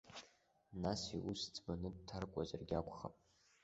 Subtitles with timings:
[0.83, 3.15] Нас иус ӡбаны дҭаркуазаргьы акәхап!